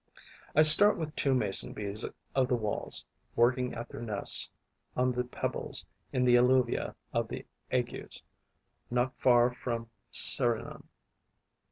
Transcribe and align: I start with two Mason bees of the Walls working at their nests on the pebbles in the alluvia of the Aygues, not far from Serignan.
I 0.55 0.63
start 0.63 0.97
with 0.97 1.15
two 1.15 1.35
Mason 1.35 1.73
bees 1.73 2.03
of 2.33 2.47
the 2.47 2.55
Walls 2.55 3.05
working 3.35 3.75
at 3.75 3.87
their 3.89 4.01
nests 4.01 4.49
on 4.97 5.11
the 5.11 5.23
pebbles 5.23 5.85
in 6.11 6.23
the 6.25 6.37
alluvia 6.37 6.95
of 7.13 7.27
the 7.27 7.45
Aygues, 7.71 8.23
not 8.89 9.15
far 9.15 9.51
from 9.53 9.91
Serignan. 10.11 10.87